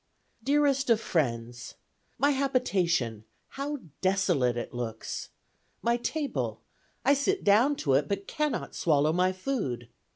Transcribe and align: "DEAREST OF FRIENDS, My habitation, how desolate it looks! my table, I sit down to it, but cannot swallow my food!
"DEAREST 0.43 0.89
OF 0.89 0.99
FRIENDS, 0.99 1.75
My 2.17 2.31
habitation, 2.31 3.23
how 3.49 3.77
desolate 4.01 4.57
it 4.57 4.73
looks! 4.73 5.29
my 5.83 5.97
table, 5.97 6.63
I 7.05 7.13
sit 7.13 7.43
down 7.43 7.75
to 7.85 7.93
it, 7.93 8.07
but 8.07 8.25
cannot 8.27 8.73
swallow 8.73 9.13
my 9.13 9.31
food! 9.31 9.89